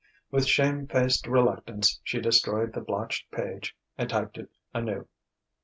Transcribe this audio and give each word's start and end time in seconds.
With 0.31 0.47
shame 0.47 0.87
faced 0.87 1.27
reluctance 1.27 1.99
she 2.03 2.19
destroyed 2.19 2.73
the 2.73 2.81
blotched 2.81 3.29
page 3.29 3.77
and 3.99 4.09
typed 4.09 4.39
it 4.39 4.49
anew. 4.73 5.07